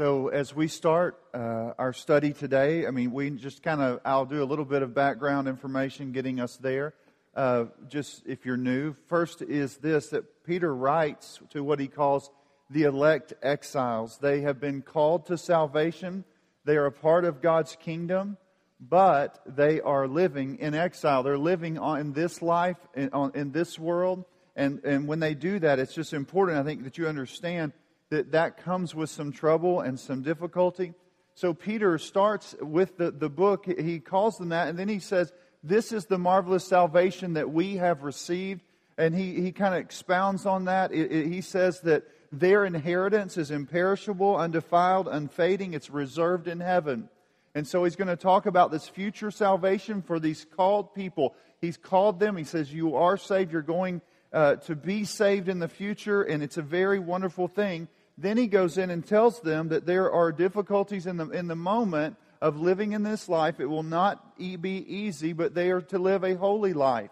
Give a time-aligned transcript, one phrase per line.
[0.00, 4.24] So, as we start uh, our study today, I mean, we just kind of, I'll
[4.24, 6.94] do a little bit of background information getting us there.
[7.34, 12.30] Uh, just if you're new, first is this that Peter writes to what he calls
[12.70, 14.16] the elect exiles.
[14.16, 16.24] They have been called to salvation,
[16.64, 18.38] they are a part of God's kingdom,
[18.80, 21.22] but they are living in exile.
[21.22, 24.24] They're living on, in this life, in, on, in this world.
[24.56, 27.74] And, and when they do that, it's just important, I think, that you understand
[28.10, 30.92] that that comes with some trouble and some difficulty.
[31.34, 33.66] So Peter starts with the, the book.
[33.66, 35.32] He calls them that, and then he says,
[35.62, 38.62] This is the marvelous salvation that we have received.
[38.98, 40.92] And he, he kind of expounds on that.
[40.92, 45.72] It, it, he says that their inheritance is imperishable, undefiled, unfading.
[45.72, 47.08] It's reserved in heaven.
[47.54, 51.34] And so he's going to talk about this future salvation for these called people.
[51.60, 52.36] He's called them.
[52.36, 53.52] He says, You are saved.
[53.52, 57.88] You're going uh, to be saved in the future, and it's a very wonderful thing.
[58.20, 61.56] Then he goes in and tells them that there are difficulties in the, in the
[61.56, 63.60] moment of living in this life.
[63.60, 67.10] It will not be easy, but they are to live a holy life.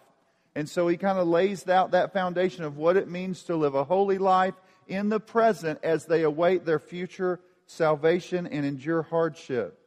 [0.54, 3.74] And so he kind of lays out that foundation of what it means to live
[3.74, 4.54] a holy life
[4.86, 9.78] in the present as they await their future salvation and endure hardship.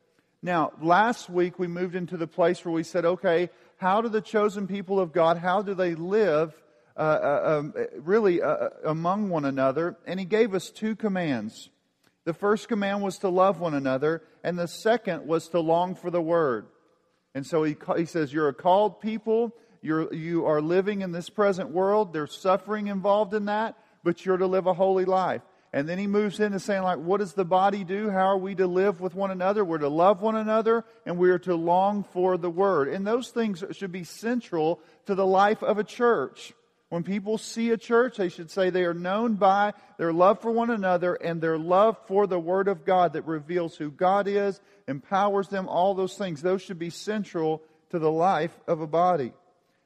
[0.41, 4.21] Now, last week we moved into the place where we said, okay, how do the
[4.21, 6.59] chosen people of God, how do they live
[7.01, 11.71] uh, uh, um, really uh, uh, among one another, and he gave us two commands.
[12.25, 16.11] The first command was to love one another, and the second was to long for
[16.11, 16.67] the word.
[17.33, 19.55] And so he, he says, You're a called people.
[19.81, 22.13] You're, you are living in this present world.
[22.13, 25.41] There's suffering involved in that, but you're to live a holy life.
[25.73, 28.11] And then he moves into saying, like, what does the body do?
[28.11, 29.65] How are we to live with one another?
[29.65, 32.89] We're to love one another, and we are to long for the word.
[32.89, 36.53] And those things should be central to the life of a church.
[36.91, 40.51] When people see a church, they should say they are known by their love for
[40.51, 44.59] one another and their love for the Word of God that reveals who God is,
[44.89, 46.41] empowers them, all those things.
[46.41, 49.31] Those should be central to the life of a body.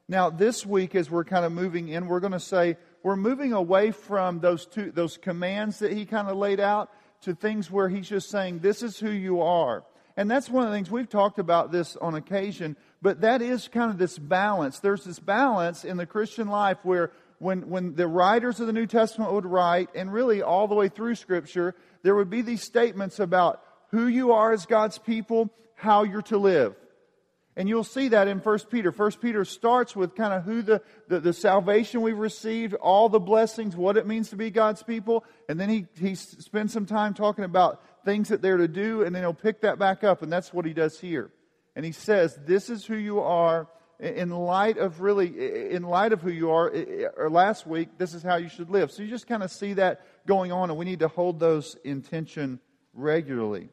[0.07, 3.53] Now, this week, as we're kind of moving in, we're going to say we're moving
[3.53, 7.87] away from those two, those commands that he kind of laid out to things where
[7.87, 9.83] he's just saying, this is who you are.
[10.17, 13.67] And that's one of the things we've talked about this on occasion, but that is
[13.67, 14.79] kind of this balance.
[14.79, 18.87] There's this balance in the Christian life where when, when the writers of the New
[18.87, 23.19] Testament would write, and really all the way through Scripture, there would be these statements
[23.19, 23.61] about
[23.91, 26.73] who you are as God's people, how you're to live.
[27.55, 28.89] And you'll see that in 1 Peter.
[28.89, 33.19] 1 Peter starts with kind of who the, the, the, salvation we've received, all the
[33.19, 35.23] blessings, what it means to be God's people.
[35.47, 39.15] And then he, he spends some time talking about things that they're to do, and
[39.15, 41.29] then he'll pick that back up, and that's what he does here.
[41.75, 43.67] And he says, This is who you are
[43.99, 46.71] in light of really, in light of who you are,
[47.17, 48.91] or last week, this is how you should live.
[48.91, 51.77] So you just kind of see that going on, and we need to hold those
[51.83, 52.59] in tension
[52.93, 53.69] regularly.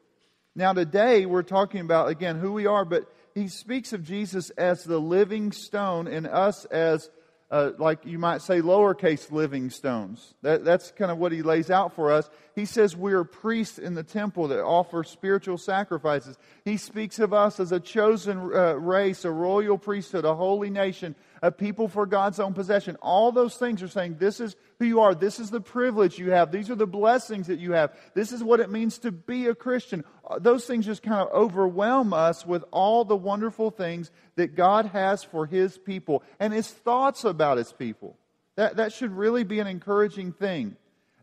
[0.55, 4.83] Now, today, we're talking about, again, who we are, but he speaks of Jesus as
[4.83, 7.09] the living stone and us as,
[7.53, 10.33] uh, like you might say, lowercase living stones.
[10.41, 12.27] That, that's kind of what he lays out for us.
[12.55, 16.35] He says we are priests in the temple that offer spiritual sacrifices.
[16.65, 21.13] He speaks of us as a chosen uh, race, a royal priesthood, a holy nation,
[21.43, 22.97] a people for God's own possession.
[23.03, 25.15] All those things are saying this is who you are.
[25.15, 26.51] This is the privilege you have.
[26.51, 27.95] These are the blessings that you have.
[28.13, 30.03] This is what it means to be a Christian.
[30.29, 34.87] Uh, those things just kind of overwhelm us with all the wonderful things that God
[34.87, 38.17] has for His people and His thoughts about His people.
[38.57, 40.75] That, that should really be an encouraging thing.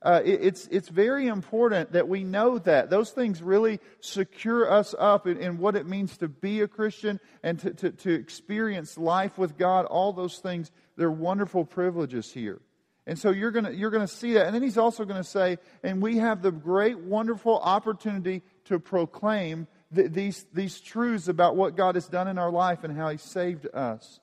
[0.03, 2.89] Uh, it, it's, it's very important that we know that.
[2.89, 7.21] Those things really secure us up in, in what it means to be a Christian
[7.43, 9.85] and to, to, to experience life with God.
[9.85, 12.63] All those things, they're wonderful privileges here.
[13.07, 14.47] And so you're going you're gonna see that.
[14.47, 18.79] And then he's also going to say, and we have the great, wonderful opportunity to
[18.79, 23.09] proclaim th- these, these truths about what God has done in our life and how
[23.09, 24.21] he saved us.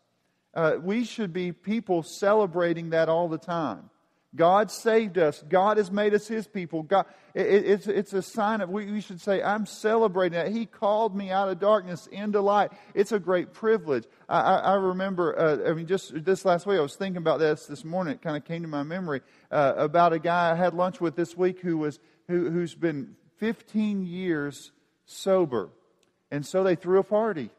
[0.54, 3.90] Uh, we should be people celebrating that all the time.
[4.38, 5.44] God saved us.
[5.50, 6.84] God has made us His people.
[6.84, 10.52] God, it, it's, it's a sign of, we, we should say, I'm celebrating that.
[10.52, 12.72] He called me out of darkness into light.
[12.94, 14.06] It's a great privilege.
[14.30, 17.40] I, I, I remember, uh, I mean, just this last week, I was thinking about
[17.40, 18.14] this this morning.
[18.14, 19.22] It kind of came to my memory
[19.52, 23.16] uh, about a guy I had lunch with this week who was, who, who's been
[23.40, 24.72] 15 years
[25.06, 25.70] sober.
[26.32, 27.50] And so they threw a party.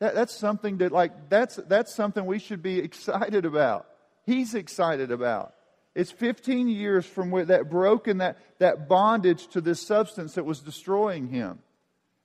[0.00, 3.86] That, that's something that, like, that's, that's something we should be excited about
[4.28, 5.54] he's excited about.
[5.94, 10.60] It's 15 years from where that broken, that, that bondage to this substance that was
[10.60, 11.58] destroying him.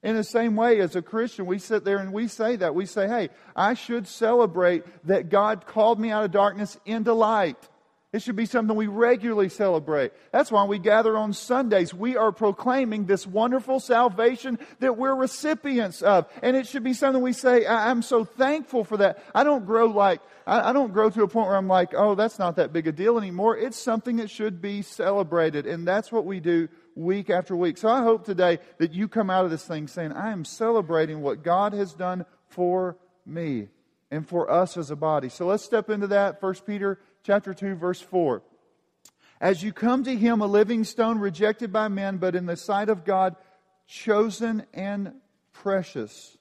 [0.02, 2.74] In the same way, as a Christian, we sit there and we say that.
[2.74, 7.56] We say, hey, I should celebrate that God called me out of darkness into light.
[8.14, 10.12] It should be something we regularly celebrate.
[10.30, 11.92] That's why we gather on Sundays.
[11.92, 16.28] We are proclaiming this wonderful salvation that we're recipients of.
[16.40, 19.18] And it should be something we say, I'm so thankful for that.
[19.34, 22.38] I don't grow like, I don't grow to a point where I'm like, oh, that's
[22.38, 23.56] not that big a deal anymore.
[23.56, 25.66] It's something that should be celebrated.
[25.66, 27.78] And that's what we do week after week.
[27.78, 31.20] So I hope today that you come out of this thing saying, I am celebrating
[31.20, 32.96] what God has done for
[33.26, 33.70] me
[34.12, 35.30] and for us as a body.
[35.30, 36.40] So let's step into that.
[36.40, 38.42] 1 Peter chapter 2 verse 4.
[39.40, 42.88] As you come to him a living stone rejected by men but in the sight
[42.88, 43.34] of God
[43.86, 45.12] chosen and
[45.52, 46.36] precious.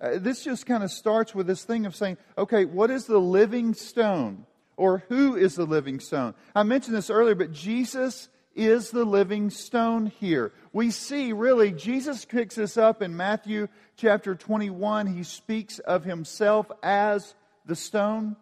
[0.00, 3.18] Uh, this just kind of starts with this thing of saying, okay, what is the
[3.18, 4.46] living stone?
[4.76, 6.34] Or who is the living stone?
[6.54, 10.52] I mentioned this earlier, but Jesus is the living stone here.
[10.72, 15.06] We see really, Jesus picks this up in Matthew chapter 21.
[15.06, 17.34] He speaks of himself as
[17.66, 18.36] the stone.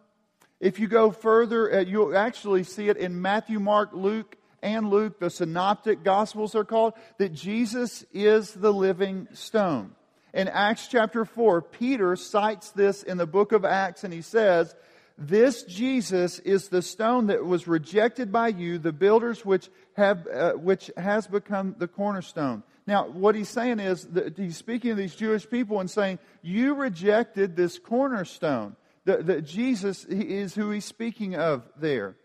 [0.59, 5.19] If you go further, uh, you'll actually see it in Matthew, Mark, Luke, and Luke,
[5.19, 9.95] the synoptic gospels are called, that Jesus is the living stone.
[10.33, 14.75] In Acts chapter 4, Peter cites this in the book of Acts and he says,
[15.21, 20.53] this Jesus is the stone that was rejected by you, the builders, which have uh,
[20.53, 22.63] which has become the cornerstone.
[22.87, 24.07] Now, what he's saying is
[24.37, 28.77] he's speaking to these Jewish people and saying, "You rejected this cornerstone."
[29.17, 32.15] That Jesus is who he's speaking of there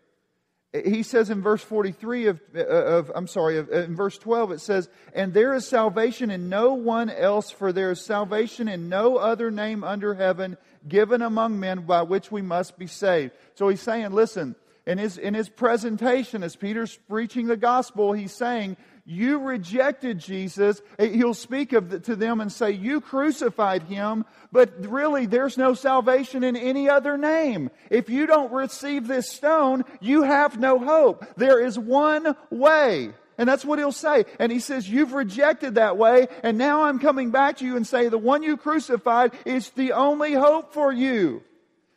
[0.83, 4.61] he says in verse 43 of, uh, of I'm sorry, of, in verse 12, it
[4.61, 9.17] says, And there is salvation in no one else, for there is salvation in no
[9.17, 10.57] other name under heaven
[10.89, 13.33] given among men by which we must be saved.
[13.55, 18.33] So he's saying, listen, in his, in his presentation, as Peter's preaching the gospel, he's
[18.33, 18.77] saying,
[19.07, 20.81] you rejected Jesus.
[20.99, 26.43] He'll speak of to them and say, You crucified him, but really there's no salvation
[26.43, 27.71] in any other name.
[27.91, 31.27] If you don't receive this stone, you have no hope.
[31.37, 33.11] There is one way.
[33.37, 34.25] And that's what he'll say.
[34.39, 37.87] And he says, You've rejected that way, and now I'm coming back to you and
[37.87, 41.43] say, The one you crucified is the only hope for you.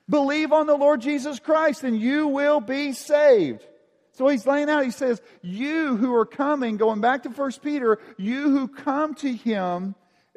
[0.10, 3.64] Believe on the Lord Jesus Christ, and you will be saved.
[4.14, 8.00] So he's laying out, he says, You who are coming, going back to 1 Peter,
[8.18, 9.96] you who come to him,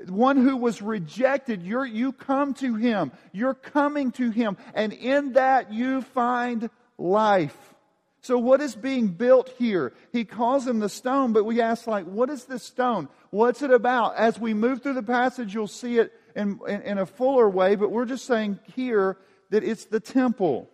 [0.09, 3.13] one who was rejected, you're, you come to him.
[3.33, 4.57] You're coming to him.
[4.75, 6.69] And in that you find
[6.99, 7.57] life.
[8.23, 9.95] So what is being built here?
[10.13, 13.09] He calls him the stone, but we ask like, what is this stone?
[13.31, 14.17] What's it about?
[14.17, 17.77] As we move through the passage, you'll see it in, in, in a fuller way,
[17.77, 19.17] but we're just saying here
[19.51, 20.69] that it's the temple.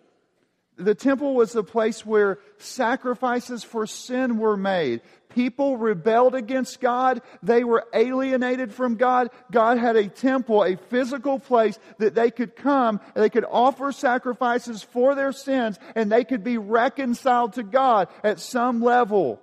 [0.77, 5.01] The temple was the place where sacrifices for sin were made.
[5.29, 7.21] People rebelled against God.
[7.41, 9.29] They were alienated from God.
[9.51, 14.83] God had a temple, a physical place that they could come, they could offer sacrifices
[14.83, 19.41] for their sins, and they could be reconciled to God at some level.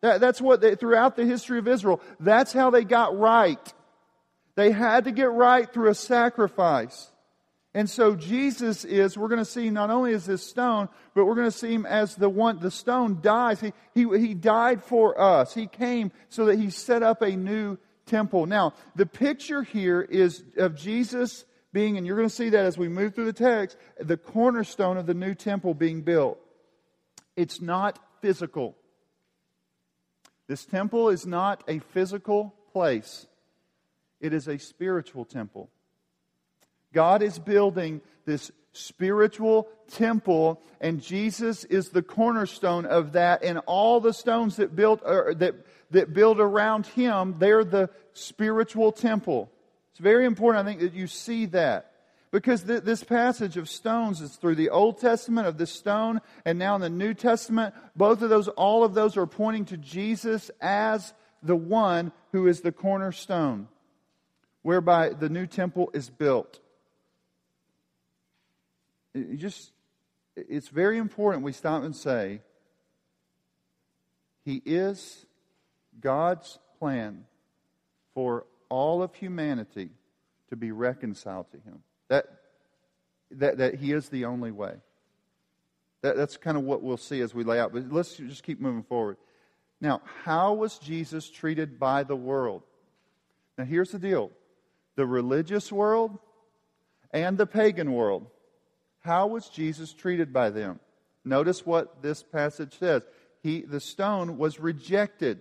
[0.00, 3.74] That, that's what, they, throughout the history of Israel, that's how they got right.
[4.56, 7.09] They had to get right through a sacrifice.
[7.72, 11.36] And so Jesus is, we're going to see not only as this stone, but we're
[11.36, 13.60] going to see him as the one, the stone dies.
[13.60, 15.54] He, he, he died for us.
[15.54, 18.46] He came so that he set up a new temple.
[18.46, 22.76] Now, the picture here is of Jesus being, and you're going to see that as
[22.76, 26.38] we move through the text, the cornerstone of the new temple being built.
[27.36, 28.76] It's not physical.
[30.48, 33.28] This temple is not a physical place.
[34.20, 35.70] It is a spiritual temple.
[36.92, 43.42] God is building this spiritual temple, and Jesus is the cornerstone of that.
[43.42, 45.54] And all the stones that built uh, that
[45.90, 49.50] that build around Him, they're the spiritual temple.
[49.90, 51.90] It's very important, I think, that you see that
[52.30, 56.58] because th- this passage of stones is through the Old Testament of the stone, and
[56.58, 60.50] now in the New Testament, both of those, all of those are pointing to Jesus
[60.60, 63.68] as the one who is the cornerstone,
[64.62, 66.60] whereby the new temple is built.
[69.14, 69.72] It just,
[70.36, 72.40] it's very important we stop and say,
[74.44, 75.26] He is
[76.00, 77.24] God's plan
[78.14, 79.90] for all of humanity
[80.48, 81.82] to be reconciled to Him.
[82.08, 82.26] That,
[83.32, 84.74] that, that He is the only way.
[86.02, 87.72] That, that's kind of what we'll see as we lay out.
[87.72, 89.16] But let's just keep moving forward.
[89.80, 92.62] Now, how was Jesus treated by the world?
[93.58, 94.30] Now, here's the deal
[94.96, 96.18] the religious world
[97.12, 98.26] and the pagan world
[99.00, 100.80] how was Jesus treated by them?
[101.24, 103.02] Notice what this passage says.
[103.42, 105.40] He, the stone was rejected.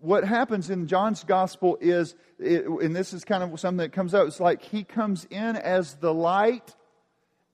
[0.00, 4.14] What happens in John's gospel is, it, and this is kind of something that comes
[4.14, 6.74] out, it's like he comes in as the light,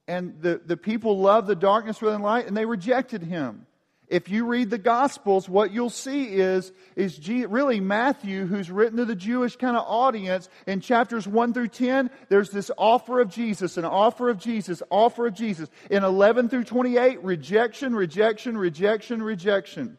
[0.07, 3.65] and the, the people loved the darkness rather than light, and they rejected him.
[4.11, 9.05] If you read the Gospels, what you'll see is, is really Matthew, who's written to
[9.05, 13.77] the Jewish kind of audience, in chapters 1 through 10, there's this offer of Jesus,
[13.77, 15.69] an offer of Jesus, offer of Jesus.
[15.89, 19.97] In 11 through 28, rejection, rejection, rejection, rejection.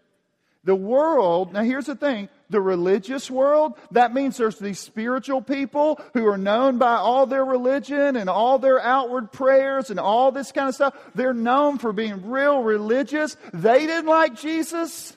[0.65, 6.01] The world, now here's the thing, the religious world, that means there's these spiritual people
[6.15, 10.53] who are known by all their religion and all their outward prayers and all this
[10.53, 10.97] kind of stuff.
[11.17, 13.37] They're known for being real religious.
[13.53, 15.17] They didn't like Jesus.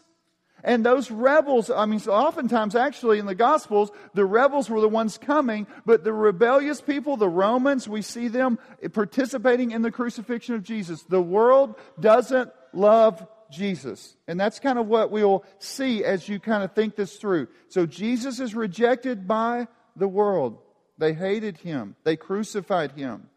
[0.63, 4.89] And those rebels, I mean, so oftentimes actually in the Gospels, the rebels were the
[4.89, 8.57] ones coming, but the rebellious people, the Romans, we see them
[8.93, 11.03] participating in the crucifixion of Jesus.
[11.03, 14.15] The world doesn't love Jesus.
[14.27, 17.47] And that's kind of what we'll see as you kind of think this through.
[17.69, 20.59] So Jesus is rejected by the world.
[20.97, 23.29] They hated him, they crucified him.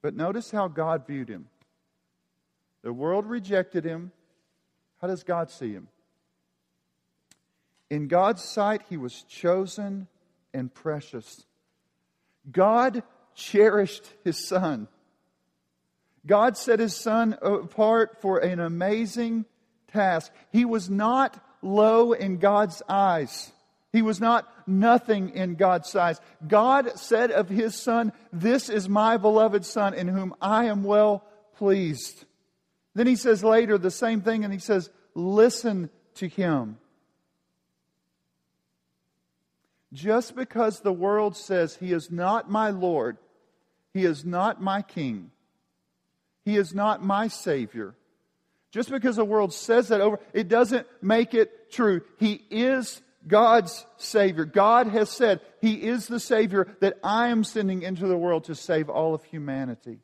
[0.00, 1.46] But notice how God viewed him.
[2.82, 4.12] The world rejected him.
[5.00, 5.88] How does God see him?
[7.90, 10.06] In God's sight, he was chosen
[10.52, 11.44] and precious.
[12.50, 13.02] God
[13.34, 14.88] cherished his son.
[16.28, 19.46] God set his son apart for an amazing
[19.92, 20.30] task.
[20.52, 23.50] He was not low in God's eyes.
[23.92, 26.20] He was not nothing in God's eyes.
[26.46, 31.24] God said of his son, This is my beloved son in whom I am well
[31.56, 32.26] pleased.
[32.94, 36.76] Then he says later the same thing and he says, Listen to him.
[39.92, 43.16] Just because the world says he is not my Lord,
[43.94, 45.30] he is not my king,
[46.48, 47.94] he is not my Savior.
[48.70, 52.02] Just because the world says that over, it doesn't make it true.
[52.18, 54.44] He is God's Savior.
[54.44, 58.54] God has said, He is the Savior that I am sending into the world to
[58.54, 60.00] save all of humanity.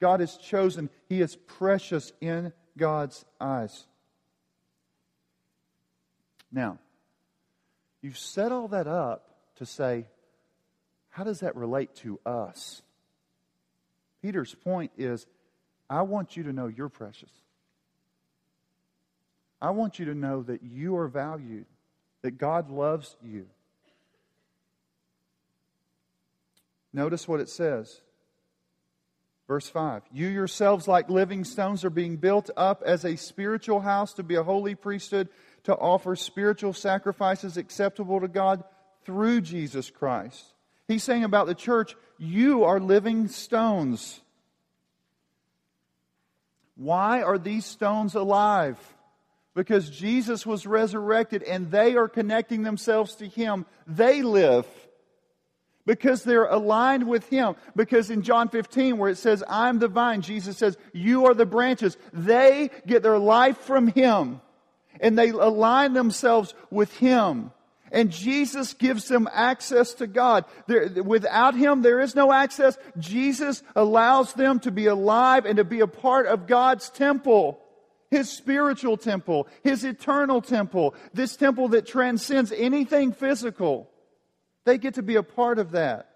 [0.00, 3.86] God has chosen, He is precious in God's eyes.
[6.52, 6.78] Now,
[8.02, 10.06] you've set all that up to say,
[11.10, 12.82] how does that relate to us?
[14.22, 15.26] Peter's point is
[15.90, 17.30] I want you to know you're precious.
[19.60, 21.66] I want you to know that you are valued,
[22.22, 23.46] that God loves you.
[26.92, 28.00] Notice what it says.
[29.48, 34.12] Verse 5 You yourselves, like living stones, are being built up as a spiritual house
[34.14, 35.28] to be a holy priesthood,
[35.64, 38.62] to offer spiritual sacrifices acceptable to God
[39.04, 40.44] through Jesus Christ.
[40.86, 44.20] He's saying about the church, you are living stones.
[46.80, 48.78] Why are these stones alive?
[49.54, 53.66] Because Jesus was resurrected and they are connecting themselves to Him.
[53.86, 54.66] They live
[55.84, 57.56] because they're aligned with Him.
[57.76, 61.44] Because in John 15, where it says, I'm the vine, Jesus says, You are the
[61.44, 61.98] branches.
[62.14, 64.40] They get their life from Him
[65.02, 67.50] and they align themselves with Him.
[67.92, 70.44] And Jesus gives them access to God.
[70.66, 72.78] There, without Him, there is no access.
[72.98, 77.60] Jesus allows them to be alive and to be a part of God's temple.
[78.10, 83.88] His spiritual temple, His eternal temple, this temple that transcends anything physical.
[84.64, 86.10] They get to be a part of that.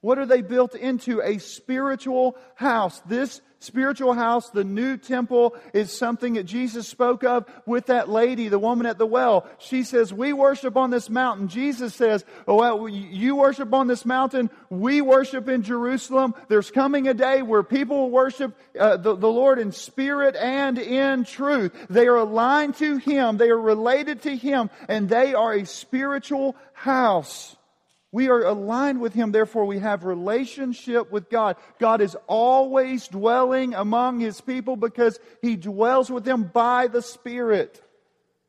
[0.00, 1.20] What are they built into?
[1.22, 3.00] A spiritual house.
[3.06, 8.48] This spiritual house, the new temple, is something that Jesus spoke of with that lady,
[8.48, 9.46] the woman at the well.
[9.58, 11.48] She says, We worship on this mountain.
[11.48, 14.50] Jesus says, Oh, well, you worship on this mountain.
[14.70, 16.34] We worship in Jerusalem.
[16.48, 20.78] There's coming a day where people will worship uh, the, the Lord in spirit and
[20.78, 21.72] in truth.
[21.88, 26.56] They are aligned to Him, they are related to Him, and they are a spiritual
[26.72, 27.56] house.
[28.14, 31.56] We are aligned with Him, therefore we have relationship with God.
[31.80, 37.82] God is always dwelling among His people because He dwells with them by the Spirit.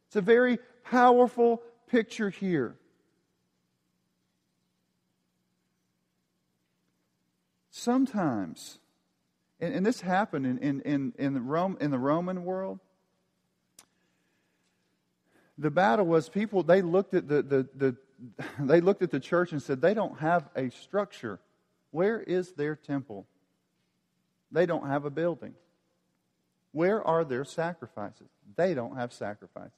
[0.06, 2.76] It's a very powerful picture here.
[7.72, 8.78] Sometimes,
[9.60, 12.82] and, and this happened in, in, in, in, the Rome, in the Roman world,
[15.58, 17.96] the battle was people, they looked at the, the, the
[18.60, 21.40] they looked at the church and said, they don't have a structure.
[21.92, 23.26] Where is their temple?
[24.52, 25.56] They don't have a building.
[26.72, 28.28] Where are their sacrifices?
[28.56, 29.72] They don't have sacrifices.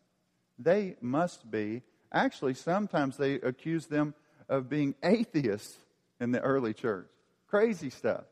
[0.60, 4.16] They must be, actually, sometimes they accuse them
[4.50, 5.78] of being atheists
[6.20, 7.08] in the early church.
[7.48, 8.24] Crazy stuff.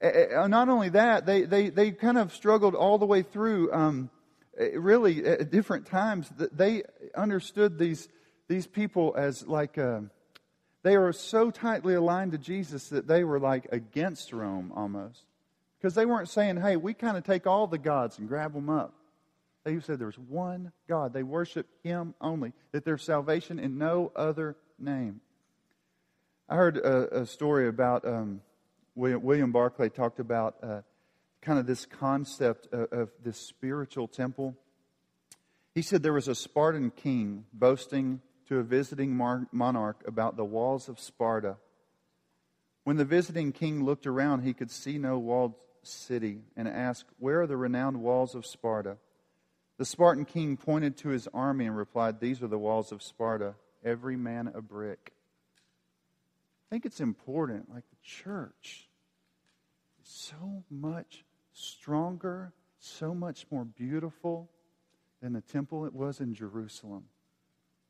[0.00, 4.10] Uh, not only that, they, they, they kind of struggled all the way through, um,
[4.58, 6.30] eh, really, at different times.
[6.52, 6.84] They
[7.16, 8.08] understood these
[8.48, 10.00] these people as like uh,
[10.82, 15.24] They were so tightly aligned to Jesus that they were like against Rome almost.
[15.78, 18.68] Because they weren't saying, hey, we kind of take all the gods and grab them
[18.68, 18.94] up.
[19.64, 21.12] They said there's one God.
[21.12, 25.20] They worship Him only, that there's salvation in no other name.
[26.48, 28.40] I heard a, a story about um,
[28.94, 30.80] William, William, Barclay talked about uh,
[31.40, 34.56] kind of this concept of, of this spiritual temple.
[35.74, 38.20] He said there was a Spartan king boasting
[38.52, 39.16] to a visiting
[39.50, 41.56] monarch about the walls of Sparta.
[42.84, 47.40] When the visiting king looked around, he could see no walled city and asked, Where
[47.40, 48.98] are the renowned walls of Sparta?
[49.78, 53.54] The Spartan king pointed to his army and replied, These are the walls of Sparta,
[53.82, 55.14] every man a brick.
[56.66, 58.86] I think it's important, like the church
[60.02, 64.50] is so much stronger, so much more beautiful
[65.22, 67.04] than the temple it was in Jerusalem.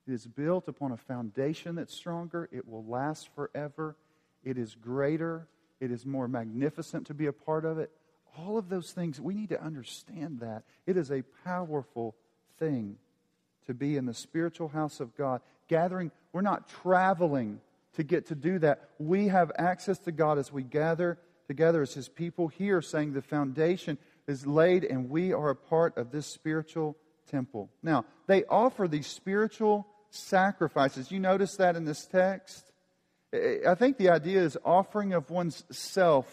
[0.07, 2.49] It is built upon a foundation that's stronger.
[2.53, 3.97] It will last forever.
[4.45, 5.47] It is greater.
[5.81, 7.91] It is more magnificent to be a part of it.
[8.37, 10.65] All of those things, we need to understand that.
[10.87, 12.17] It is a powerful
[12.59, 12.97] thing
[13.67, 15.41] to be in the spiritual house of God.
[15.69, 17.61] Gathering, we're not traveling
[17.95, 18.89] to get to do that.
[18.99, 23.23] We have access to God as we gather together as His people here, saying the
[23.23, 26.97] foundation is laid and we are a part of this spiritual
[27.31, 27.71] temple.
[27.83, 31.11] Now, they offer these spiritual sacrifices.
[31.11, 32.73] You notice that in this text?
[33.35, 36.27] I think the idea is offering of one's self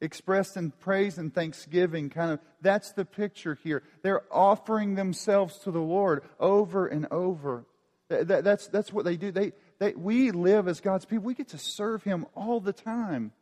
[0.00, 2.10] expressed in praise and thanksgiving.
[2.10, 3.84] Kind of, that's the picture here.
[4.02, 7.64] They're offering themselves to the Lord over and over.
[8.08, 9.30] That, that's, that's what they do.
[9.30, 11.24] They, they, we live as God's people.
[11.24, 13.32] We get to serve Him all the time.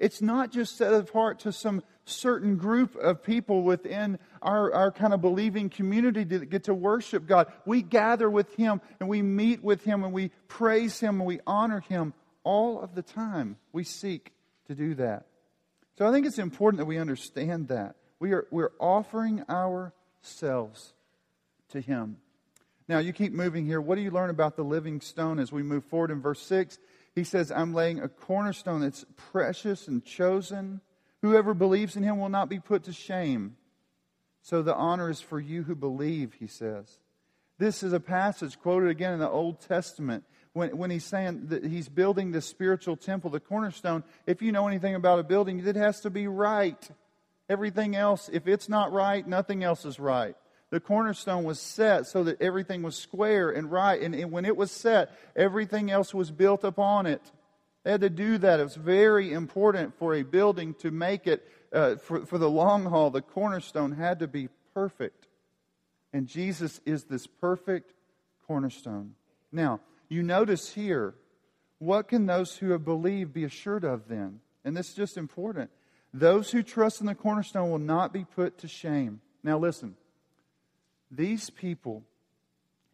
[0.00, 5.12] It's not just set apart to some certain group of people within our, our kind
[5.12, 7.52] of believing community to get to worship God.
[7.66, 11.40] We gather with Him and we meet with Him and we praise Him and we
[11.46, 12.14] honor Him
[12.44, 13.56] all of the time.
[13.72, 14.32] We seek
[14.68, 15.26] to do that.
[15.98, 17.96] So I think it's important that we understand that.
[18.18, 20.94] We are, we're offering ourselves
[21.72, 22.16] to Him.
[22.88, 23.80] Now, you keep moving here.
[23.80, 26.78] What do you learn about the living stone as we move forward in verse 6?
[27.14, 30.80] He says, I'm laying a cornerstone that's precious and chosen.
[31.22, 33.56] Whoever believes in him will not be put to shame.
[34.42, 36.98] So the honor is for you who believe, he says.
[37.58, 41.64] This is a passage quoted again in the Old Testament when, when he's saying that
[41.64, 44.02] he's building this spiritual temple, the cornerstone.
[44.26, 46.90] If you know anything about a building, it has to be right.
[47.48, 50.36] Everything else, if it's not right, nothing else is right
[50.70, 54.00] the cornerstone was set so that everything was square and right.
[54.00, 57.20] And, and, when it was set, everything else was built upon it.
[57.82, 58.60] They had to do that.
[58.60, 62.84] It was very important for a building to make it, uh, for, for the long
[62.84, 65.26] haul, the cornerstone had to be perfect.
[66.12, 67.92] And Jesus is this perfect
[68.46, 69.14] cornerstone.
[69.50, 71.14] Now, you notice here,
[71.78, 74.40] what can those who have believed be assured of then?
[74.64, 75.70] And this is just important.
[76.12, 79.20] Those who trust in the cornerstone will not be put to shame.
[79.42, 79.96] Now, listen.
[81.10, 82.04] These people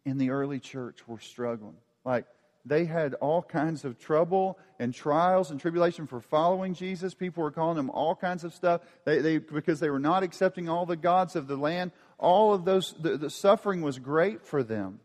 [0.05, 1.77] in the early church were struggling.
[2.03, 2.25] Like,
[2.65, 7.13] they had all kinds of trouble and trials and tribulation for following Jesus.
[7.13, 10.67] People were calling them all kinds of stuff they, they, because they were not accepting
[10.67, 11.91] all the gods of the land.
[12.17, 14.99] All of those, the, the suffering was great for them.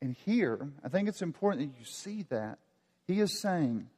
[0.00, 2.58] And here, I think it's important that you see that.
[3.06, 3.88] He is saying,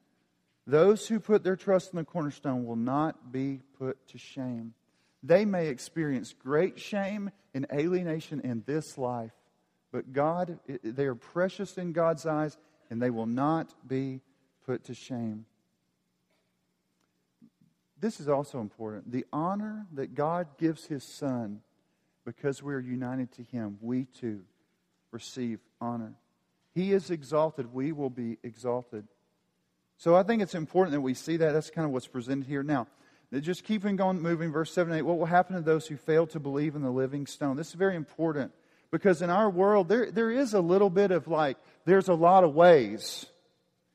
[0.67, 4.75] those who put their trust in the cornerstone will not be put to shame.
[5.23, 9.33] They may experience great shame and alienation in this life,
[9.93, 12.57] but God, they are precious in God's eyes
[12.91, 14.21] and they will not be
[14.67, 15.47] put to shame.
[18.01, 19.13] This is also important.
[19.13, 21.61] The honor that God gives His Son
[22.25, 24.43] because we are united to Him, we too
[25.13, 26.15] receive honor.
[26.75, 29.07] He is exalted, we will be exalted.
[29.99, 31.53] So I think it's important that we see that.
[31.53, 32.65] That's kind of what's presented here.
[32.65, 32.89] Now,
[33.41, 35.03] just keeping going, moving, verse 7 8.
[35.03, 37.57] What will happen to those who fail to believe in the living stone?
[37.57, 38.53] This is very important
[38.91, 42.45] because in our world, there, there is a little bit of like, there's a lot
[42.45, 43.27] of ways.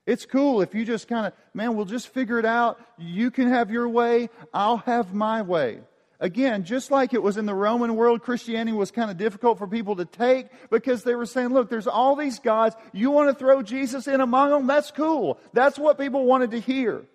[0.08, 2.80] It's cool if you just kind of, man, we'll just figure it out.
[2.97, 5.82] You can have your way, I'll have my way.
[6.19, 9.67] Again, just like it was in the Roman world, Christianity was kind of difficult for
[9.67, 12.76] people to take because they were saying, look, there's all these gods.
[12.91, 14.65] You want to throw Jesus in among them?
[14.65, 15.38] That's cool.
[15.54, 17.06] That's what people wanted to hear.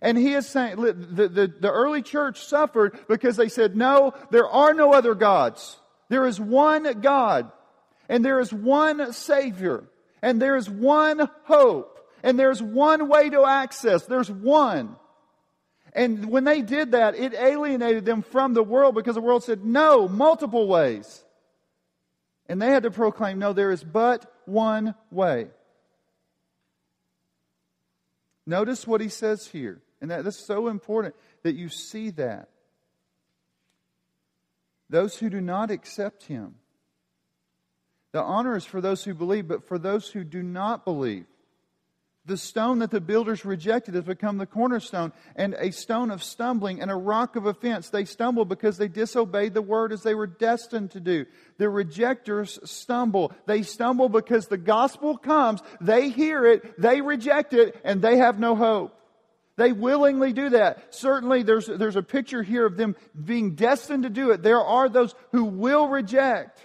[0.00, 4.48] And he is saying, the, the, the early church suffered because they said, no, there
[4.48, 5.78] are no other gods.
[6.08, 7.50] There is one God,
[8.08, 9.84] and there is one Savior,
[10.22, 14.06] and there is one hope, and there's one way to access.
[14.06, 14.96] There's one.
[15.92, 19.64] And when they did that, it alienated them from the world because the world said,
[19.64, 21.24] no, multiple ways.
[22.48, 25.48] And they had to proclaim, no, there is but one way.
[28.46, 29.82] Notice what he says here.
[30.00, 32.48] And that, that's so important that you see that.
[34.90, 36.54] Those who do not accept him.
[38.12, 41.26] The honor is for those who believe, but for those who do not believe.
[42.24, 46.82] The stone that the builders rejected has become the cornerstone and a stone of stumbling
[46.82, 47.88] and a rock of offense.
[47.88, 51.24] They stumble because they disobeyed the word as they were destined to do.
[51.56, 53.32] The rejectors stumble.
[53.46, 58.38] They stumble because the gospel comes, they hear it, they reject it, and they have
[58.38, 58.97] no hope.
[59.58, 60.94] They willingly do that.
[60.94, 62.94] Certainly, there's, there's a picture here of them
[63.24, 64.40] being destined to do it.
[64.40, 66.64] There are those who will reject.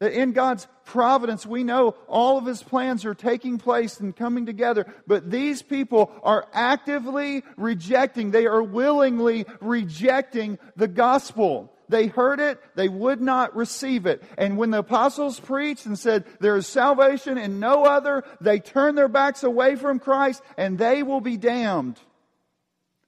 [0.00, 4.46] That in God's providence, we know all of His plans are taking place and coming
[4.46, 4.86] together.
[5.06, 11.70] But these people are actively rejecting, they are willingly rejecting the gospel.
[11.90, 14.22] They heard it, they would not receive it.
[14.38, 18.96] And when the apostles preached and said, There is salvation in no other, they turned
[18.96, 22.00] their backs away from Christ and they will be damned.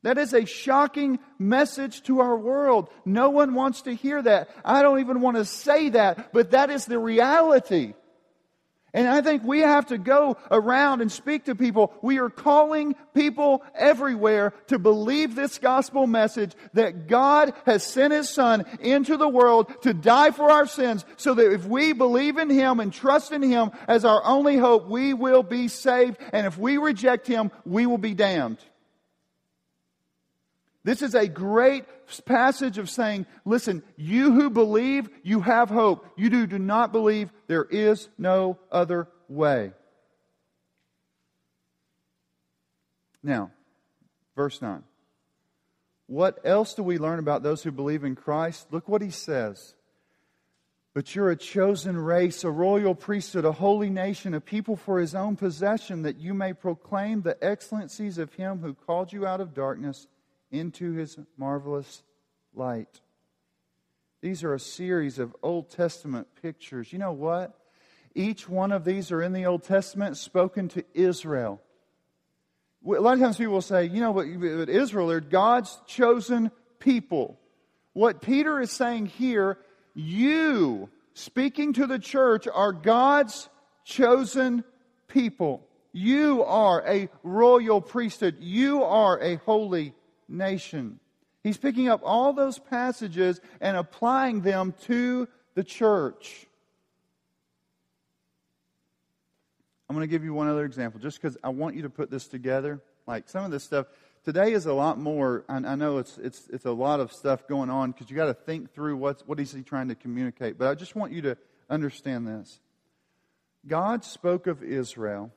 [0.06, 2.90] That is a shocking message to our world.
[3.04, 4.48] No one wants to hear that.
[4.64, 7.94] I don't even want to say that, but that is the reality.
[8.94, 11.92] And I think we have to go around and speak to people.
[12.02, 18.30] We are calling people everywhere to believe this gospel message that God has sent His
[18.30, 22.48] Son into the world to die for our sins so that if we believe in
[22.48, 26.16] Him and trust in Him as our only hope, we will be saved.
[26.32, 28.58] And if we reject Him, we will be damned.
[30.86, 31.84] This is a great
[32.26, 36.06] passage of saying, listen, you who believe, you have hope.
[36.16, 39.72] You who do not believe, there is no other way.
[43.20, 43.50] Now,
[44.36, 44.84] verse 9.
[46.06, 48.68] What else do we learn about those who believe in Christ?
[48.70, 49.74] Look what he says.
[50.94, 55.16] But you're a chosen race, a royal priesthood, a holy nation, a people for his
[55.16, 59.52] own possession, that you may proclaim the excellencies of him who called you out of
[59.52, 60.06] darkness
[60.58, 62.02] into his marvelous
[62.54, 63.00] light.
[64.22, 66.92] These are a series of Old Testament pictures.
[66.92, 67.58] You know what?
[68.14, 71.60] Each one of these are in the Old Testament spoken to Israel.
[72.84, 77.38] A lot of times people will say, you know, what, Israel, they're God's chosen people.
[77.92, 79.58] What Peter is saying here,
[79.94, 83.48] you, speaking to the church, are God's
[83.84, 84.64] chosen
[85.08, 85.66] people.
[85.92, 88.36] You are a royal priesthood.
[88.40, 89.94] You are a holy
[90.28, 91.00] nation.
[91.42, 96.46] He's picking up all those passages and applying them to the church.
[99.88, 102.10] I'm going to give you one other example just because I want you to put
[102.10, 102.80] this together.
[103.06, 103.86] Like some of this stuff,
[104.24, 107.46] today is a lot more, I, I know it's, it's, it's a lot of stuff
[107.46, 110.58] going on because you got to think through what's, what is he trying to communicate.
[110.58, 111.38] But I just want you to
[111.70, 112.58] understand this.
[113.66, 115.32] God spoke of Israel,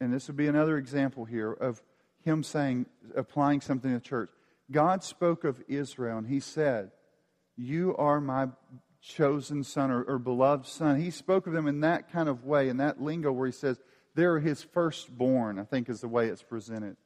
[0.00, 1.82] and this would be another example here of
[2.26, 4.30] him saying, applying something to the church.
[4.70, 6.90] God spoke of Israel and he said,
[7.56, 8.48] You are my
[9.00, 11.00] chosen son or, or, beloved son.
[11.00, 13.78] He spoke of them in that kind of way, in that lingo where he says,
[14.14, 16.96] They're his firstborn, I think is the way it's presented.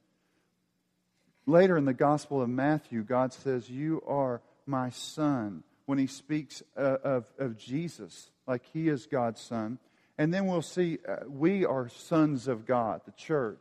[1.47, 6.63] Later in the Gospel of Matthew, God says, You are my son, when he speaks
[6.77, 9.79] uh, of, of Jesus, like he is God's son.
[10.17, 13.61] And then we'll see uh, we are sons of God, the church.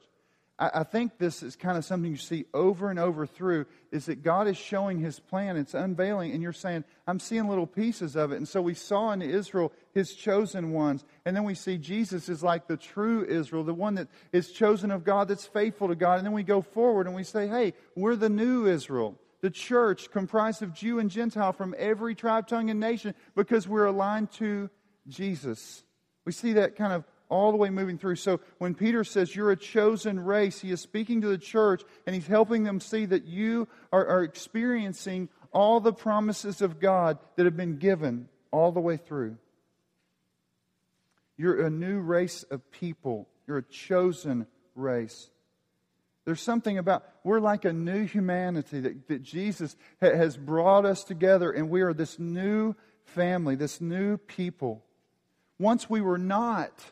[0.61, 4.23] I, think this is kind of something you see over and over through is that
[4.23, 5.55] God is showing his plan.
[5.55, 8.37] It's unveiling, and you're saying, I'm seeing little pieces of it.
[8.37, 11.05] And so we saw in Israel his chosen ones.
[11.25, 14.91] And then we see Jesus is like the true Israel, the one that is chosen
[14.91, 16.17] of God, that's faithful to God.
[16.17, 20.11] And then we go forward and we say, hey, we're the new Israel the church
[20.11, 24.69] comprised of Jew and Gentile from every tribe, tongue, and nation because we're aligned to
[25.07, 25.83] Jesus.
[26.25, 28.15] We see that kind of all the way moving through.
[28.15, 32.15] So when Peter says you're a chosen race, he is speaking to the church and
[32.15, 37.45] he's helping them see that you are, are experiencing all the promises of God that
[37.45, 39.37] have been given all the way through.
[41.37, 45.29] You're a new race of people, you're a chosen race.
[46.25, 51.03] There's something about, we're like a new humanity that, that Jesus ha, has brought us
[51.03, 54.83] together, and we are this new family, this new people.
[55.57, 56.83] Once we were not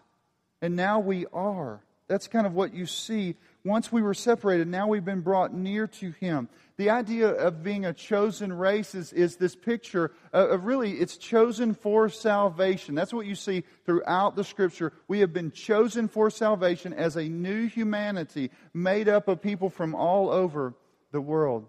[0.61, 1.81] and now we are.
[2.07, 3.35] That's kind of what you see.
[3.65, 6.47] Once we were separated, now we've been brought near to Him.
[6.77, 11.73] The idea of being a chosen race is, is this picture of really, it's chosen
[11.73, 12.95] for salvation.
[12.95, 14.93] That's what you see throughout the Scripture.
[15.07, 19.93] We have been chosen for salvation as a new humanity made up of people from
[19.93, 20.75] all over
[21.11, 21.67] the world.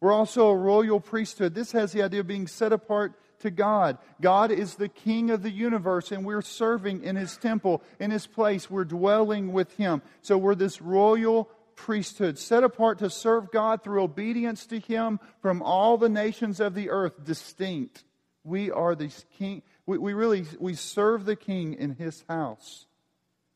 [0.00, 1.54] We're also a royal priesthood.
[1.54, 3.98] This has the idea of being set apart to God.
[4.20, 8.26] God is the King of the universe, and we're serving in His temple, in His
[8.26, 8.68] place.
[8.68, 10.02] We're dwelling with Him.
[10.20, 15.62] So we're this royal priesthood, set apart to serve God through obedience to Him from
[15.62, 18.04] all the nations of the earth, distinct.
[18.42, 19.62] We are the king.
[19.86, 22.86] We, we really we serve the King in His house.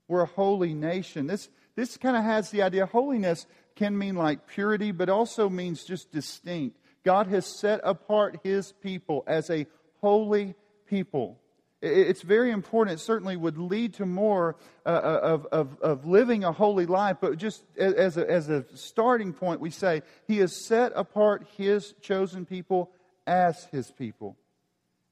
[0.09, 1.27] We're a holy nation.
[1.27, 2.87] This this kind of has the idea.
[2.87, 3.46] Holiness
[3.77, 6.77] can mean like purity, but also means just distinct.
[7.05, 9.66] God has set apart His people as a
[10.00, 10.54] holy
[10.87, 11.38] people.
[11.80, 12.98] It's very important.
[12.98, 17.18] It certainly would lead to more uh, uh, of, of, of living a holy life.
[17.20, 21.94] But just as a, as a starting point, we say He has set apart His
[22.00, 22.90] chosen people
[23.28, 24.37] as His people.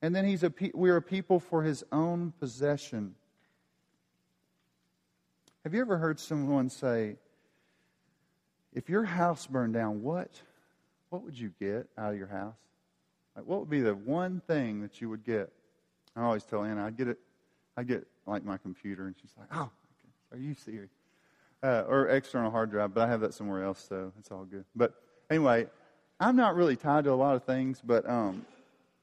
[0.03, 3.14] And then he's a, we're a people for His own possession.
[5.62, 7.16] Have you ever heard someone say,
[8.72, 10.31] if your house burned down, what,
[11.11, 12.55] what would you get out of your house?
[13.37, 15.53] Like, what would be the one thing that you would get?
[16.16, 17.18] I always tell Anna, I get it.
[17.77, 19.70] I get like my computer, and she's like, "Oh,
[20.33, 20.90] are you serious?"
[21.62, 24.64] Uh, or external hard drive, but I have that somewhere else, so it's all good.
[24.75, 24.94] But
[25.31, 25.66] anyway,
[26.18, 28.46] I'm not really tied to a lot of things, but um,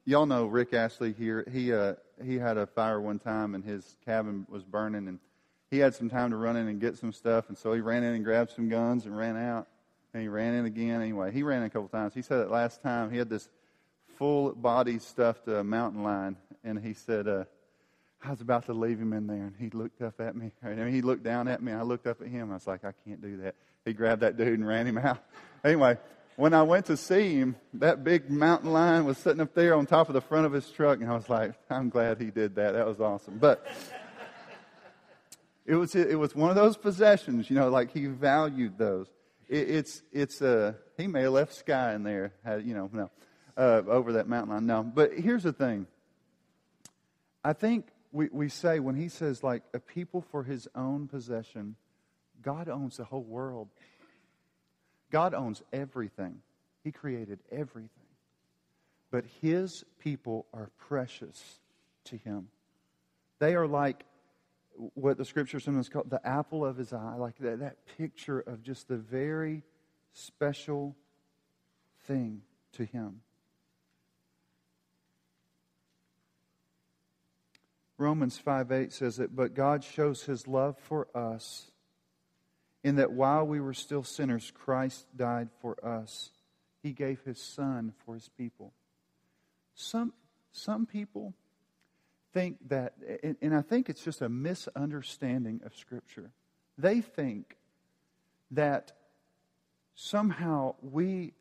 [0.04, 1.46] y'all know Rick Ashley here.
[1.52, 1.94] He uh,
[2.24, 5.20] he had a fire one time, and his cabin was burning, and
[5.70, 8.02] he had some time to run in and get some stuff, and so he ran
[8.02, 9.68] in and grabbed some guns and ran out,
[10.12, 11.00] and he ran in again.
[11.00, 12.14] Anyway, he ran in a couple times.
[12.14, 13.48] He said that last time he had this
[14.16, 17.44] full body stuffed uh, mountain lion, and he said, uh,
[18.22, 20.52] I was about to leave him in there, and he looked up at me.
[20.62, 22.50] And he looked down at me, I looked up at him.
[22.50, 23.54] I was like, I can't do that.
[23.84, 25.18] He grabbed that dude and ran him out.
[25.64, 25.96] Anyway,
[26.36, 29.86] when I went to see him, that big mountain lion was sitting up there on
[29.86, 32.56] top of the front of his truck, and I was like, I'm glad he did
[32.56, 32.74] that.
[32.74, 33.38] That was awesome.
[33.38, 33.66] But
[35.64, 39.06] it was it was one of those possessions, you know, like he valued those.
[39.48, 43.10] It, it's it's uh he may have left sky in there, had, you know, no
[43.56, 44.66] uh, over that mountain line.
[44.66, 45.86] No, but here's the thing.
[47.44, 51.76] I think we, we say when he says like a people for his own possession,
[52.42, 53.68] God owns the whole world.
[55.10, 56.40] God owns everything.
[56.82, 57.90] He created everything.
[59.10, 61.60] But his people are precious
[62.04, 62.48] to him.
[63.38, 64.04] They are like
[64.94, 68.62] what the scripture sometimes called the apple of his eye, like that, that picture of
[68.62, 69.62] just the very
[70.12, 70.96] special
[72.06, 73.20] thing to him.
[77.96, 81.70] Romans 5 8 says that, but God shows his love for us
[82.82, 86.30] in that while we were still sinners, Christ died for us.
[86.82, 88.72] He gave his son for his people.
[89.74, 90.12] Some,
[90.52, 91.34] some people
[92.32, 92.94] think that,
[93.40, 96.30] and I think it's just a misunderstanding of Scripture.
[96.76, 97.56] They think
[98.50, 98.92] that
[99.94, 101.32] somehow we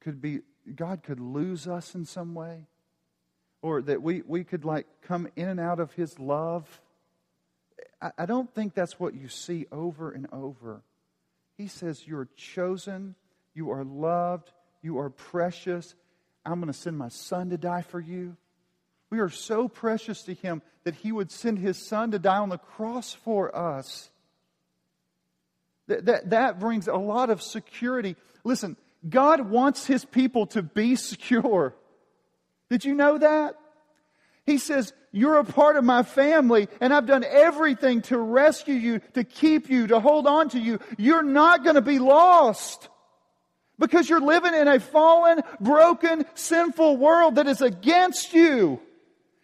[0.00, 0.40] could be,
[0.74, 2.66] God could lose us in some way
[3.62, 6.80] or that we, we could like come in and out of his love.
[8.00, 10.82] I, I don't think that's what you see over and over.
[11.56, 13.14] He says, You're chosen,
[13.54, 14.50] you are loved,
[14.82, 15.94] you are precious.
[16.44, 18.36] I'm going to send my son to die for you.
[19.10, 22.48] We are so precious to him that he would send his son to die on
[22.48, 24.10] the cross for us.
[25.88, 28.16] That, that, that brings a lot of security.
[28.44, 28.76] Listen,
[29.08, 31.74] God wants his people to be secure.
[32.70, 33.56] Did you know that?
[34.44, 39.00] He says, You're a part of my family, and I've done everything to rescue you,
[39.14, 40.78] to keep you, to hold on to you.
[40.96, 42.88] You're not going to be lost
[43.78, 48.80] because you're living in a fallen, broken, sinful world that is against you.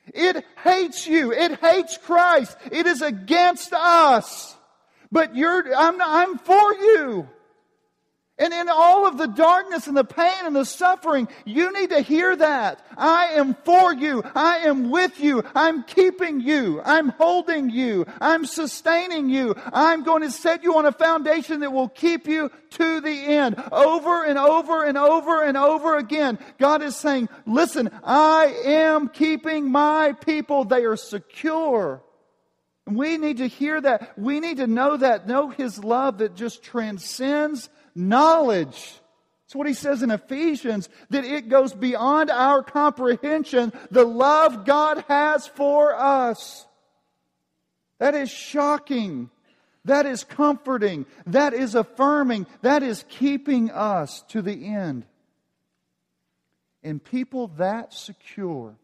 [0.06, 1.32] It hates you.
[1.32, 2.56] It hates Christ.
[2.70, 4.56] It is against us.
[5.10, 7.28] But you're, I'm, I'm for you.
[8.42, 12.00] And in all of the darkness and the pain and the suffering, you need to
[12.00, 12.84] hear that.
[12.96, 14.20] I am for you.
[14.34, 15.44] I am with you.
[15.54, 16.82] I'm keeping you.
[16.84, 18.04] I'm holding you.
[18.20, 19.54] I'm sustaining you.
[19.72, 23.62] I'm going to set you on a foundation that will keep you to the end.
[23.70, 29.70] Over and over and over and over again, God is saying, listen, I am keeping
[29.70, 30.64] my people.
[30.64, 32.02] They are secure.
[32.88, 34.18] We need to hear that.
[34.18, 35.28] We need to know that.
[35.28, 39.00] Know His love that just transcends knowledge.
[39.44, 45.04] That's what he says in Ephesians, that it goes beyond our comprehension, the love God
[45.08, 46.66] has for us.
[47.98, 49.30] That is shocking.
[49.84, 51.06] That is comforting.
[51.26, 52.46] That is affirming.
[52.62, 55.04] That is keeping us to the end.
[56.82, 58.74] And people that secure,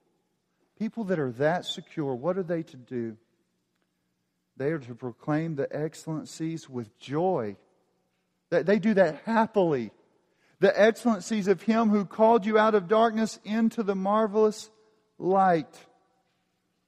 [0.78, 3.16] people that are that secure, what are they to do?
[4.56, 7.56] They are to proclaim the excellencies with joy
[8.50, 9.90] they do that happily.
[10.60, 14.70] The excellencies of Him who called you out of darkness into the marvelous
[15.18, 15.78] light.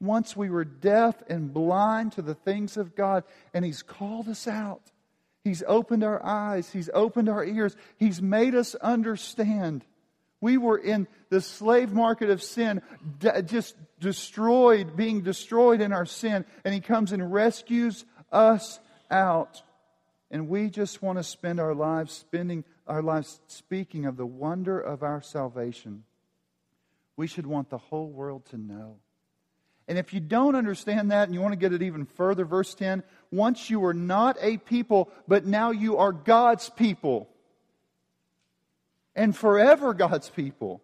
[0.00, 4.48] Once we were deaf and blind to the things of God, and He's called us
[4.48, 4.82] out.
[5.44, 6.70] He's opened our eyes.
[6.70, 7.76] He's opened our ears.
[7.96, 9.84] He's made us understand.
[10.40, 12.82] We were in the slave market of sin,
[13.46, 19.62] just destroyed, being destroyed in our sin, and He comes and rescues us out.
[20.30, 24.78] And we just want to spend our lives spending our lives speaking of the wonder
[24.78, 26.04] of our salvation.
[27.16, 28.96] We should want the whole world to know.
[29.88, 32.74] And if you don't understand that and you want to get it even further, verse
[32.74, 37.28] 10 once you were not a people, but now you are God's people.
[39.14, 40.82] And forever God's people.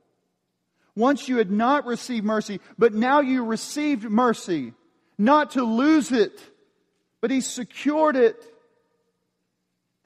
[0.94, 4.72] Once you had not received mercy, but now you received mercy.
[5.18, 6.40] Not to lose it,
[7.20, 8.42] but He secured it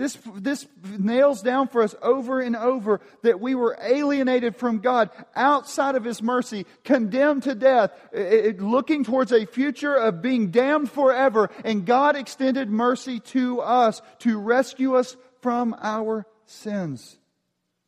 [0.00, 0.66] this, this
[0.98, 6.04] nails down for us over and over that we were alienated from God outside of
[6.04, 11.50] His mercy, condemned to death, looking towards a future of being damned forever.
[11.66, 17.18] And God extended mercy to us to rescue us from our sins.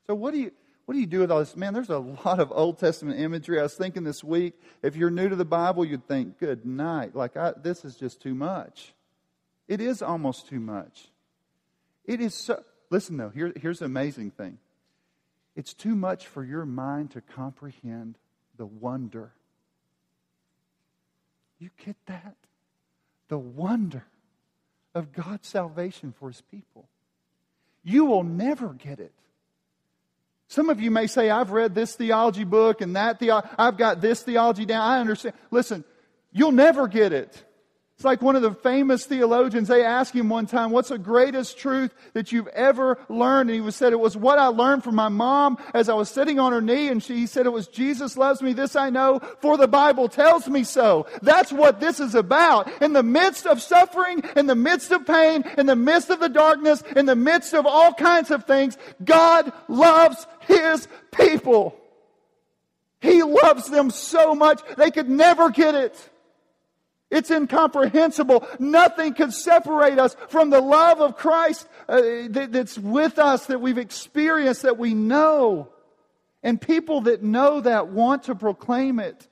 [0.07, 0.53] So, what do you,
[0.85, 1.57] what do you do with all this?
[1.57, 3.59] Man, there's a lot of Old Testament imagery.
[3.59, 7.17] I was thinking this week, if you're new to the Bible, you'd think, good night.
[7.17, 8.93] Like, I, this is just too much.
[9.67, 11.09] It is almost too much.
[12.05, 14.59] It is so, listen though, here, here's the amazing thing.
[15.55, 18.17] It's too much for your mind to comprehend
[18.57, 19.33] the wonder.
[21.59, 22.37] You get that?
[23.29, 24.05] The wonder
[24.95, 26.89] of God's salvation for his people.
[27.85, 29.13] You will never get it.
[30.49, 34.01] Some of you may say, I've read this theology book and that theology, I've got
[34.01, 34.83] this theology down.
[34.83, 35.35] I understand.
[35.51, 35.83] Listen,
[36.31, 37.43] you'll never get it.
[38.03, 41.57] It's like one of the famous theologians, they asked him one time, What's the greatest
[41.57, 43.49] truth that you've ever learned?
[43.49, 46.41] And he said, It was what I learned from my mom as I was sitting
[46.41, 46.89] on her knee.
[46.89, 48.55] And she said, It was Jesus loves me.
[48.55, 51.07] This I know, for the Bible tells me so.
[51.23, 52.83] That's what this is about.
[52.83, 56.29] In the midst of suffering, in the midst of pain, in the midst of the
[56.29, 61.79] darkness, in the midst of all kinds of things, God loves his people.
[63.01, 66.09] He loves them so much, they could never get it.
[67.13, 68.49] It's incomprehensible.
[68.59, 73.61] Nothing can separate us from the love of Christ uh, that, that's with us, that
[73.61, 75.69] we've experienced, that we know.
[76.43, 79.29] And people that know that want to proclaim it.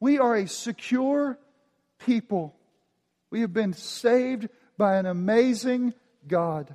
[0.00, 1.38] We are a secure
[2.00, 2.56] people.
[3.30, 5.94] We have been saved by an amazing
[6.26, 6.74] God.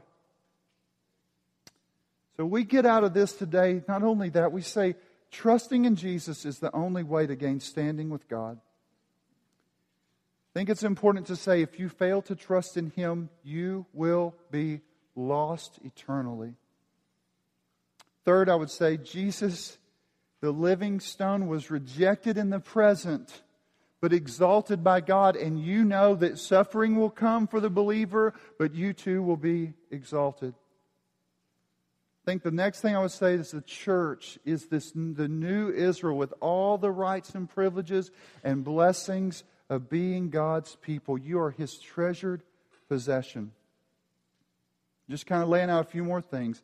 [2.37, 4.95] So we get out of this today, not only that, we say
[5.31, 8.57] trusting in Jesus is the only way to gain standing with God.
[10.53, 14.35] I think it's important to say if you fail to trust in Him, you will
[14.51, 14.81] be
[15.15, 16.55] lost eternally.
[18.25, 19.77] Third, I would say Jesus,
[20.41, 23.43] the living stone, was rejected in the present,
[24.01, 25.37] but exalted by God.
[25.37, 29.71] And you know that suffering will come for the believer, but you too will be
[29.89, 30.53] exalted.
[32.23, 35.69] I think the next thing I would say is the church is this the new
[35.69, 38.11] Israel with all the rights and privileges
[38.43, 41.17] and blessings of being God's people.
[41.17, 42.43] You are His treasured
[42.89, 43.53] possession.
[45.09, 46.61] Just kind of laying out a few more things.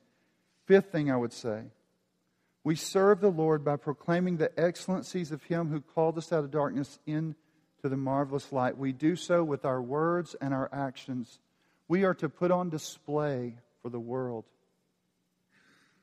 [0.65, 1.63] Fifth thing I would say
[2.65, 6.51] we serve the Lord by proclaiming the excellencies of Him who called us out of
[6.51, 7.35] darkness into
[7.81, 8.77] the marvelous light.
[8.77, 11.39] We do so with our words and our actions.
[11.87, 14.43] We are to put on display for the world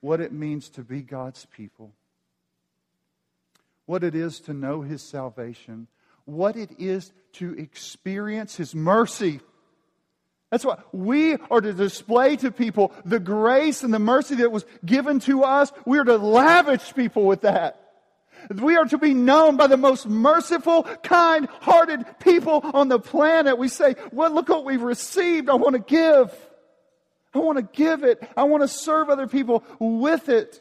[0.01, 1.93] what it means to be God's people,
[3.85, 5.87] what it is to know His salvation,
[6.25, 9.41] what it is to experience His mercy.
[10.51, 14.65] That's what we are to display to people the grace and the mercy that was
[14.85, 15.73] given to us.
[15.85, 17.81] We are to lavish people with that.
[18.55, 23.59] We are to be known by the most merciful, kind hearted people on the planet.
[23.59, 25.49] We say, well, look what we've received.
[25.49, 26.33] I want to give.
[27.35, 28.23] I want to give it.
[28.37, 30.61] I want to serve other people with it.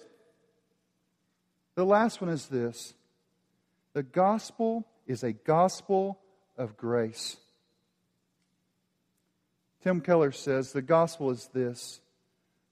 [1.76, 2.93] The last one is this
[3.93, 6.20] the gospel is a gospel
[6.58, 7.38] of grace.
[9.82, 12.00] Tim Keller says the gospel is this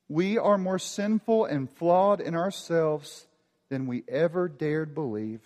[0.07, 3.27] we are more sinful and flawed in ourselves
[3.69, 5.41] than we ever dared believe.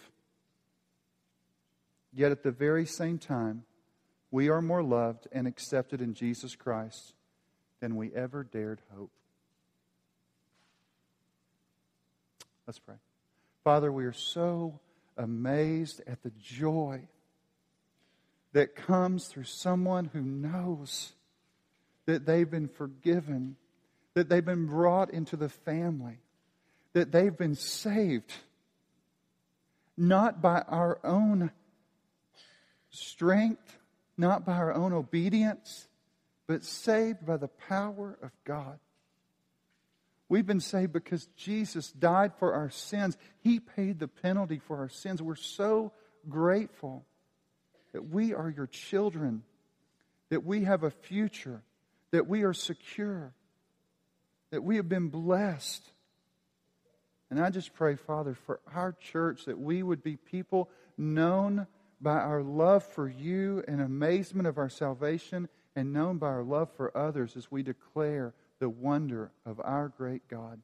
[2.14, 3.64] Yet at the very same time,
[4.32, 7.14] we are more loved and accepted in Jesus Christ
[7.80, 9.12] than we ever dared hope.
[12.66, 12.95] Let's pray.
[13.64, 14.80] Father, we are so
[15.18, 17.07] amazed at the joy
[18.53, 21.13] that comes through someone who knows
[22.05, 23.55] that they've been forgiven,
[24.13, 26.20] that they've been brought into the family,
[26.93, 28.34] that they've been saved,
[29.97, 31.51] not by our own
[32.89, 33.78] strength,
[34.18, 35.88] not by our own obedience,
[36.47, 38.80] but saved by the power of God.
[40.28, 43.17] We've been saved because Jesus died for our sins.
[43.41, 45.21] He paid the penalty for our sins.
[45.21, 45.91] We're so
[46.28, 47.05] grateful
[47.93, 49.43] that we are your children,
[50.30, 51.61] that we have a future,
[52.11, 53.34] that we are secure,
[54.49, 55.91] that we have been blessed.
[57.30, 61.67] And I just pray, Father, for our church that we would be people known
[62.01, 66.69] by our love for you and amazement of our salvation, and known by our love
[66.78, 70.60] for others as we declare the wonder of our great God.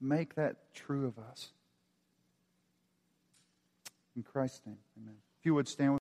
[0.00, 1.48] Make that true of us.
[4.16, 5.16] In Christ's name, amen.
[5.40, 5.96] If you would stand with